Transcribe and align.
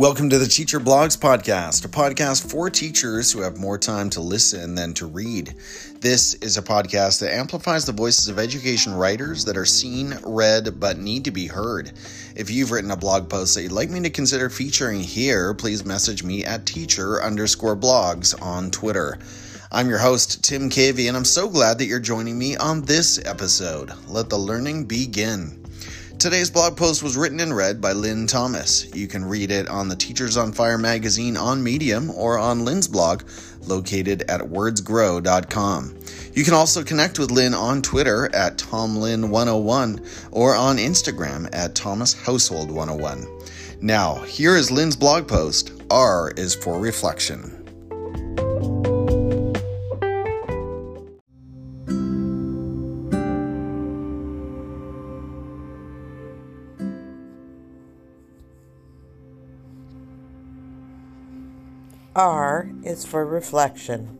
Welcome 0.00 0.30
to 0.30 0.38
the 0.38 0.46
Teacher 0.46 0.80
Blogs 0.80 1.14
Podcast, 1.14 1.84
a 1.84 1.88
podcast 1.88 2.50
for 2.50 2.70
teachers 2.70 3.30
who 3.30 3.42
have 3.42 3.58
more 3.58 3.76
time 3.76 4.08
to 4.08 4.22
listen 4.22 4.74
than 4.74 4.94
to 4.94 5.04
read. 5.04 5.54
This 6.00 6.32
is 6.32 6.56
a 6.56 6.62
podcast 6.62 7.20
that 7.20 7.34
amplifies 7.34 7.84
the 7.84 7.92
voices 7.92 8.28
of 8.28 8.38
education 8.38 8.94
writers 8.94 9.44
that 9.44 9.58
are 9.58 9.66
seen, 9.66 10.18
read, 10.24 10.80
but 10.80 10.96
need 10.96 11.26
to 11.26 11.30
be 11.30 11.46
heard. 11.46 11.92
If 12.34 12.48
you've 12.48 12.70
written 12.70 12.92
a 12.92 12.96
blog 12.96 13.28
post 13.28 13.54
that 13.54 13.62
you'd 13.62 13.72
like 13.72 13.90
me 13.90 14.00
to 14.00 14.08
consider 14.08 14.48
featuring 14.48 15.00
here, 15.00 15.52
please 15.52 15.84
message 15.84 16.24
me 16.24 16.46
at 16.46 16.64
teacher 16.64 17.22
underscore 17.22 17.76
blogs 17.76 18.34
on 18.40 18.70
Twitter. 18.70 19.18
I'm 19.70 19.90
your 19.90 19.98
host, 19.98 20.42
Tim 20.42 20.70
Cavey, 20.70 21.08
and 21.08 21.16
I'm 21.16 21.26
so 21.26 21.46
glad 21.46 21.76
that 21.76 21.84
you're 21.84 22.00
joining 22.00 22.38
me 22.38 22.56
on 22.56 22.80
this 22.80 23.22
episode. 23.26 23.92
Let 24.08 24.30
the 24.30 24.38
learning 24.38 24.86
begin. 24.86 25.59
Today's 26.20 26.50
blog 26.50 26.76
post 26.76 27.02
was 27.02 27.16
written 27.16 27.40
and 27.40 27.56
read 27.56 27.80
by 27.80 27.92
Lynn 27.92 28.26
Thomas. 28.26 28.94
You 28.94 29.08
can 29.08 29.24
read 29.24 29.50
it 29.50 29.66
on 29.68 29.88
the 29.88 29.96
Teachers 29.96 30.36
on 30.36 30.52
Fire 30.52 30.76
magazine 30.76 31.34
on 31.34 31.62
Medium 31.62 32.10
or 32.10 32.38
on 32.38 32.62
Lynn's 32.62 32.86
blog 32.86 33.22
located 33.62 34.24
at 34.28 34.42
wordsgrow.com. 34.42 35.96
You 36.34 36.44
can 36.44 36.52
also 36.52 36.84
connect 36.84 37.18
with 37.18 37.30
Lynn 37.30 37.54
on 37.54 37.80
Twitter 37.80 38.26
at 38.34 38.58
TomLynn101 38.58 40.28
or 40.30 40.54
on 40.54 40.76
Instagram 40.76 41.48
at 41.54 41.74
ThomasHousehold101. 41.74 43.80
Now, 43.80 44.16
here 44.16 44.56
is 44.56 44.70
Lynn's 44.70 44.96
blog 44.96 45.26
post 45.26 45.72
R 45.88 46.32
is 46.36 46.54
for 46.54 46.78
reflection. 46.78 47.59
R 62.16 62.68
is 62.82 63.04
for 63.04 63.24
reflection. 63.24 64.16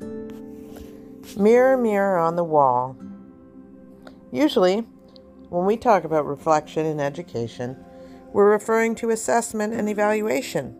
Mirror, 1.36 1.76
mirror 1.78 2.18
on 2.18 2.36
the 2.36 2.44
wall. 2.44 2.96
Usually, 4.30 4.86
when 5.48 5.66
we 5.66 5.76
talk 5.76 6.04
about 6.04 6.24
reflection 6.24 6.86
in 6.86 7.00
education, 7.00 7.76
we're 8.32 8.52
referring 8.52 8.94
to 8.96 9.10
assessment 9.10 9.74
and 9.74 9.88
evaluation. 9.88 10.76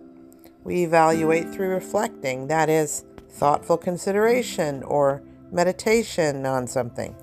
We 0.63 0.85
evaluate 0.85 1.53
through 1.53 1.71
reflecting, 1.71 2.47
that 2.47 2.69
is, 2.69 3.05
thoughtful 3.29 3.77
consideration 3.77 4.85
or 4.85 5.25
meditation 5.51 6.47
on 6.47 6.69
something. 6.69 7.17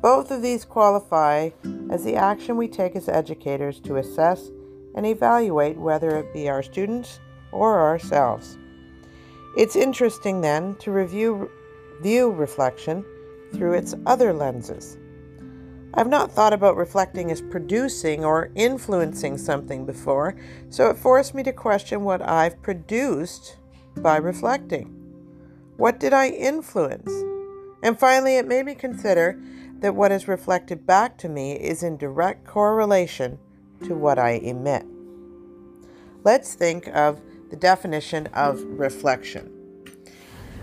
Both 0.00 0.30
of 0.30 0.42
these 0.42 0.64
qualify 0.64 1.50
as 1.90 2.04
the 2.04 2.14
action 2.14 2.56
we 2.56 2.68
take 2.68 2.94
as 2.94 3.08
educators 3.08 3.80
to 3.80 3.96
assess 3.96 4.50
and 4.94 5.04
evaluate 5.06 5.76
whether 5.76 6.16
it 6.18 6.32
be 6.32 6.48
our 6.48 6.62
students 6.62 7.18
or 7.50 7.80
ourselves. 7.80 8.58
It's 9.56 9.76
interesting 9.76 10.40
then 10.40 10.76
to 10.76 10.90
review 10.90 11.50
view 12.00 12.30
reflection 12.30 13.04
through 13.52 13.74
its 13.74 13.94
other 14.06 14.32
lenses. 14.32 14.96
I've 15.94 16.08
not 16.08 16.32
thought 16.32 16.54
about 16.54 16.76
reflecting 16.76 17.30
as 17.30 17.42
producing 17.42 18.24
or 18.24 18.50
influencing 18.54 19.36
something 19.36 19.84
before, 19.84 20.36
so 20.70 20.88
it 20.88 20.96
forced 20.96 21.34
me 21.34 21.42
to 21.42 21.52
question 21.52 22.02
what 22.02 22.22
I've 22.22 22.62
produced 22.62 23.58
by 23.98 24.16
reflecting. 24.16 24.86
What 25.76 26.00
did 26.00 26.14
I 26.14 26.28
influence? 26.28 27.12
And 27.82 27.98
finally, 27.98 28.36
it 28.36 28.48
made 28.48 28.64
me 28.64 28.74
consider 28.74 29.38
that 29.80 29.94
what 29.94 30.12
is 30.12 30.28
reflected 30.28 30.86
back 30.86 31.18
to 31.18 31.28
me 31.28 31.52
is 31.52 31.82
in 31.82 31.98
direct 31.98 32.46
correlation 32.46 33.38
to 33.84 33.94
what 33.94 34.18
I 34.18 34.30
emit. 34.30 34.86
Let's 36.24 36.54
think 36.54 36.86
of 36.88 37.20
the 37.52 37.56
definition 37.58 38.26
of 38.28 38.62
reflection. 38.64 39.44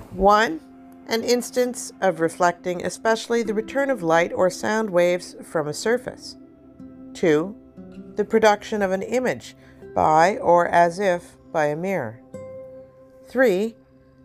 One, 0.10 0.60
an 1.08 1.24
instance 1.24 1.94
of 2.02 2.20
reflecting, 2.20 2.84
especially 2.84 3.44
the 3.44 3.54
return 3.54 3.92
of 3.92 4.02
light 4.02 4.34
or 4.34 4.50
sound 4.50 4.90
waves 4.90 5.36
from 5.44 5.68
a 5.68 5.74
surface. 5.74 6.36
Two, 7.14 7.56
the 8.16 8.26
production 8.26 8.82
of 8.82 8.92
an 8.92 9.04
image 9.04 9.56
by 9.94 10.38
or 10.38 10.68
as 10.68 10.98
if 10.98 11.38
by 11.52 11.68
a 11.68 11.76
mirror. 11.76 12.22
Three, 13.28 13.76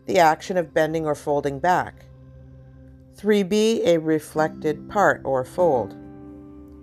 the 0.07 0.19
action 0.19 0.57
of 0.57 0.73
bending 0.73 1.05
or 1.05 1.15
folding 1.15 1.59
back. 1.59 2.07
3b, 3.19 3.87
a 3.87 3.99
reflected 3.99 4.89
part 4.89 5.21
or 5.23 5.45
fold. 5.45 5.95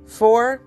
4. 0.06 0.62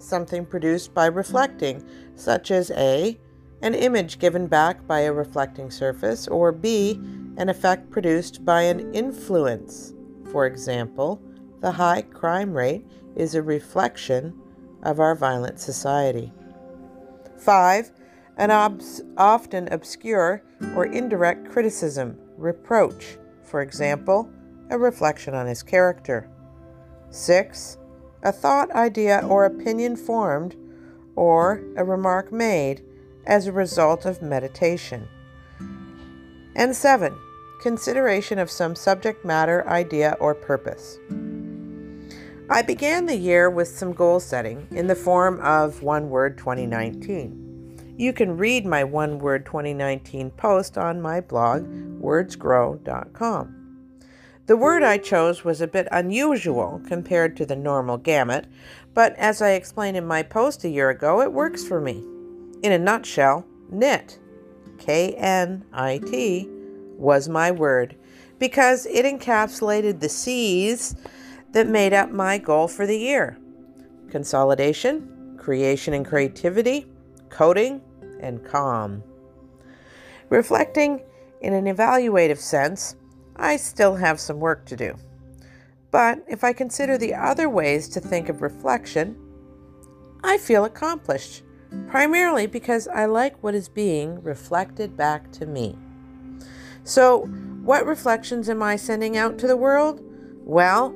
Something 0.00 0.44
produced 0.44 0.92
by 0.92 1.06
reflecting, 1.06 1.84
such 2.16 2.50
as 2.50 2.72
A 2.72 3.16
an 3.62 3.74
image 3.74 4.18
given 4.18 4.46
back 4.46 4.86
by 4.86 5.00
a 5.00 5.12
reflecting 5.12 5.70
surface, 5.70 6.28
or 6.28 6.52
B, 6.52 7.00
an 7.36 7.48
effect 7.48 7.90
produced 7.90 8.44
by 8.44 8.62
an 8.62 8.94
influence. 8.94 9.94
For 10.30 10.46
example, 10.46 11.20
the 11.60 11.72
high 11.72 12.02
crime 12.02 12.52
rate 12.52 12.86
is 13.14 13.34
a 13.34 13.42
reflection 13.42 14.38
of 14.82 15.00
our 15.00 15.14
violent 15.14 15.58
society. 15.58 16.32
5. 17.38 17.92
An 18.36 18.50
obs- 18.50 19.02
often 19.16 19.72
obscure 19.72 20.42
or 20.74 20.86
indirect 20.86 21.50
criticism, 21.50 22.18
reproach, 22.36 23.16
for 23.42 23.62
example, 23.62 24.30
a 24.70 24.78
reflection 24.78 25.34
on 25.34 25.46
his 25.46 25.62
character. 25.62 26.28
6. 27.10 27.78
A 28.22 28.32
thought, 28.32 28.70
idea, 28.72 29.24
or 29.26 29.44
opinion 29.44 29.96
formed, 29.96 30.56
or 31.14 31.62
a 31.76 31.84
remark 31.84 32.30
made 32.30 32.82
as 33.26 33.46
a 33.46 33.52
result 33.52 34.04
of 34.04 34.22
meditation. 34.22 35.08
And 36.54 36.74
seven, 36.74 37.16
consideration 37.60 38.38
of 38.38 38.50
some 38.50 38.74
subject 38.74 39.24
matter, 39.24 39.68
idea, 39.68 40.16
or 40.20 40.34
purpose. 40.34 40.98
I 42.48 42.62
began 42.62 43.06
the 43.06 43.16
year 43.16 43.50
with 43.50 43.66
some 43.66 43.92
goal 43.92 44.20
setting 44.20 44.68
in 44.70 44.86
the 44.86 44.94
form 44.94 45.40
of 45.40 45.82
One 45.82 46.10
Word 46.10 46.38
2019. 46.38 47.94
You 47.98 48.12
can 48.12 48.36
read 48.36 48.64
my 48.64 48.84
One 48.84 49.18
Word 49.18 49.44
2019 49.44 50.30
post 50.30 50.78
on 50.78 51.02
my 51.02 51.20
blog, 51.20 51.66
wordsgrow.com. 52.00 53.52
The 54.46 54.56
word 54.56 54.84
I 54.84 54.98
chose 54.98 55.44
was 55.44 55.60
a 55.60 55.66
bit 55.66 55.88
unusual 55.90 56.80
compared 56.86 57.36
to 57.36 57.46
the 57.46 57.56
normal 57.56 57.96
gamut, 57.96 58.46
but 58.94 59.12
as 59.16 59.42
I 59.42 59.50
explained 59.50 59.96
in 59.96 60.06
my 60.06 60.22
post 60.22 60.62
a 60.62 60.68
year 60.68 60.88
ago, 60.88 61.20
it 61.20 61.32
works 61.32 61.66
for 61.66 61.80
me. 61.80 62.04
In 62.62 62.72
a 62.72 62.78
nutshell, 62.78 63.46
knit, 63.70 64.18
K 64.78 65.14
N 65.14 65.64
I 65.72 65.98
T, 65.98 66.48
was 66.96 67.28
my 67.28 67.50
word 67.50 67.96
because 68.38 68.86
it 68.86 69.04
encapsulated 69.04 70.00
the 70.00 70.08
C's 70.08 70.96
that 71.52 71.66
made 71.66 71.92
up 71.92 72.10
my 72.10 72.38
goal 72.38 72.68
for 72.68 72.86
the 72.86 72.98
year 72.98 73.38
consolidation, 74.10 75.36
creation 75.38 75.92
and 75.92 76.06
creativity, 76.06 76.86
coding, 77.28 77.80
and 78.20 78.44
calm. 78.44 79.02
Reflecting 80.28 81.02
in 81.40 81.52
an 81.52 81.66
evaluative 81.66 82.38
sense, 82.38 82.96
I 83.36 83.56
still 83.56 83.96
have 83.96 84.18
some 84.18 84.40
work 84.40 84.64
to 84.66 84.76
do. 84.76 84.96
But 85.90 86.24
if 86.28 86.44
I 86.44 86.52
consider 86.52 86.96
the 86.96 87.14
other 87.14 87.48
ways 87.48 87.88
to 87.90 88.00
think 88.00 88.28
of 88.28 88.42
reflection, 88.42 89.16
I 90.24 90.38
feel 90.38 90.64
accomplished 90.64 91.42
primarily 91.88 92.46
because 92.46 92.88
I 92.88 93.06
like 93.06 93.42
what 93.42 93.54
is 93.54 93.68
being 93.68 94.22
reflected 94.22 94.96
back 94.96 95.30
to 95.32 95.46
me. 95.46 95.76
So, 96.84 97.26
what 97.62 97.84
reflections 97.84 98.48
am 98.48 98.62
I 98.62 98.76
sending 98.76 99.16
out 99.16 99.38
to 99.38 99.46
the 99.46 99.56
world? 99.56 100.00
Well, 100.44 100.94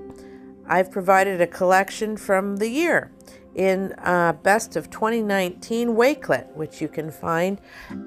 I've 0.66 0.90
provided 0.90 1.40
a 1.40 1.46
collection 1.46 2.16
from 2.16 2.58
the 2.58 2.68
year 2.68 3.10
in 3.54 3.92
uh, 3.98 4.34
Best 4.34 4.76
of 4.76 4.90
2019 4.90 5.88
Wakelet, 5.88 6.54
which 6.54 6.80
you 6.80 6.86
can 6.86 7.10
find 7.10 7.60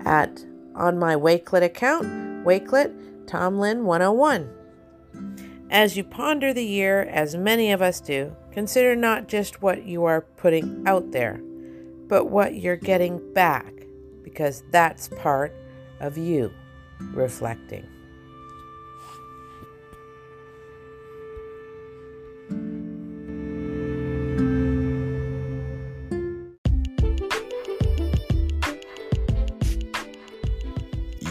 at 0.05 0.45
on 0.75 0.97
my 0.97 1.15
Wakelet 1.15 1.63
account, 1.63 2.07
Wakelet 2.45 3.27
Tomlin 3.27 3.85
101. 3.85 4.49
As 5.69 5.97
you 5.97 6.03
ponder 6.03 6.53
the 6.53 6.65
year, 6.65 7.01
as 7.01 7.35
many 7.35 7.71
of 7.71 7.81
us 7.81 7.99
do, 7.99 8.35
consider 8.51 8.95
not 8.95 9.27
just 9.27 9.61
what 9.61 9.83
you 9.83 10.05
are 10.05 10.21
putting 10.21 10.83
out 10.87 11.11
there, 11.11 11.41
but 12.13 12.29
what 12.29 12.53
you're 12.53 12.75
getting 12.75 13.17
back, 13.33 13.73
because 14.21 14.61
that's 14.69 15.07
part 15.07 15.51
of 15.99 16.15
you 16.15 16.53
reflecting. 17.11 17.89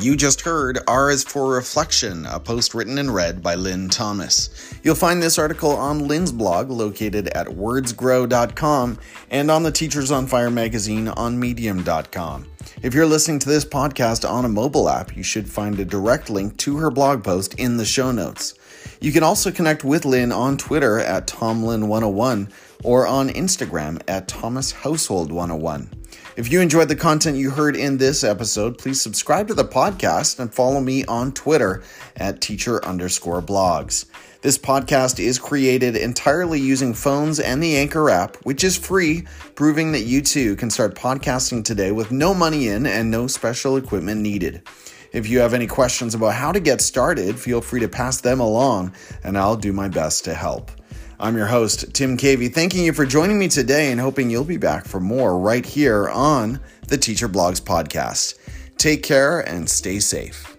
You 0.03 0.17
just 0.17 0.41
heard 0.41 0.81
R 0.89 1.13
is 1.13 1.23
for 1.23 1.55
Reflection, 1.55 2.27
a 2.27 2.41
post 2.41 2.75
written 2.75 2.99
and 2.99 3.15
read 3.15 3.41
by 3.41 3.55
Lynn 3.55 3.89
Thomas. 3.89 4.75
You'll 4.83 4.97
find 4.97 5.23
this 5.23 5.39
article 5.39 5.71
on 5.71 6.09
Lynn's 6.09 6.33
blog 6.33 6.71
located 6.73 7.29
at 7.29 7.47
wordsgrow.com 7.47 8.99
and 9.31 9.49
on 9.49 9.63
the 9.63 9.71
Teachers 9.71 10.11
on 10.11 10.27
Fire 10.27 10.51
magazine 10.51 11.07
on 11.07 11.39
medium.com. 11.39 12.49
If 12.83 12.95
you're 12.95 13.07
listening 13.07 13.39
to 13.41 13.49
this 13.49 13.65
podcast 13.65 14.29
on 14.29 14.45
a 14.45 14.49
mobile 14.49 14.89
app, 14.89 15.17
you 15.17 15.23
should 15.23 15.49
find 15.49 15.79
a 15.79 15.85
direct 15.85 16.29
link 16.29 16.57
to 16.57 16.79
her 16.79 16.91
blog 16.91 17.23
post 17.23 17.55
in 17.55 17.77
the 17.77 17.85
show 17.85 18.11
notes. 18.11 18.55
You 19.01 19.13
can 19.13 19.23
also 19.23 19.53
connect 19.53 19.85
with 19.85 20.05
Lynn 20.05 20.33
on 20.33 20.57
Twitter 20.57 20.99
at 20.99 21.29
TomLynn101 21.29 22.51
or 22.83 23.07
on 23.07 23.29
Instagram 23.29 24.03
at 24.09 24.27
Thomas 24.27 24.73
Household 24.73 25.31
101. 25.31 25.91
If 26.35 26.51
you 26.51 26.63
enjoyed 26.63 26.89
the 26.89 26.97
content 26.97 27.37
you 27.37 27.51
heard 27.51 27.77
in 27.77 27.99
this 27.99 28.25
episode, 28.25 28.79
please 28.79 29.03
subscribe 29.03 29.49
to 29.49 29.55
the 29.55 29.67
podcast 29.67 30.41
and 30.41 30.53
follow 30.53 30.81
me 30.81 31.05
on 31.05 31.33
Twitter 31.33 31.83
at 32.17 32.41
teacher 32.41 32.83
underscore 32.87 33.43
blogs. 33.43 34.07
This 34.41 34.57
podcast 34.57 35.23
is 35.23 35.39
created 35.39 35.95
entirely 35.95 36.59
using 36.59 36.95
phones 36.95 37.39
and 37.39 37.63
the 37.63 37.77
Anchor 37.77 38.09
app, 38.09 38.37
which 38.47 38.65
is 38.65 38.79
free, 38.79 39.27
proving 39.55 39.93
that 39.93 40.05
you 40.05 40.23
too 40.23 40.57
can 40.57 40.71
start 40.71 40.95
podcasting 40.95 41.67
today 41.67 41.93
with 41.93 42.11
no 42.11 42.33
money 42.33 42.69
in 42.69 42.87
and 42.87 43.11
no 43.11 43.27
special 43.27 43.77
equipment 43.77 44.23
needed. 44.23 44.63
If 45.13 45.29
you 45.29 45.41
have 45.41 45.53
any 45.53 45.67
questions 45.67 46.15
about 46.15 46.33
how 46.33 46.51
to 46.51 46.61
get 46.61 46.81
started, 46.81 47.39
feel 47.39 47.61
free 47.61 47.81
to 47.81 47.89
pass 47.89 48.23
them 48.23 48.41
along, 48.41 48.95
and 49.23 49.37
I'll 49.37 49.57
do 49.57 49.75
my 49.75 49.89
best 49.89 50.25
to 50.25 50.33
help. 50.33 50.71
I'm 51.23 51.37
your 51.37 51.47
host, 51.47 51.95
Tim 51.95 52.17
Cavey, 52.17 52.53
thanking 52.53 52.85
you 52.85 52.93
for 52.93 53.07
joining 53.07 53.39
me 53.39 53.47
today 53.47 53.93
and 53.93 54.01
hoping 54.01 54.29
you'll 54.29 54.43
be 54.43 54.57
back 54.57 54.85
for 54.85 54.99
more 54.99 55.39
right 55.39 55.65
here 55.65 56.09
on 56.09 56.59
the 56.89 56.99
Teacher 56.99 57.29
Blogs 57.29 57.61
Podcast. 57.61 58.37
Take 58.77 59.05
care 59.05 59.39
and 59.39 59.71
stay 59.71 60.01
safe. 60.01 60.52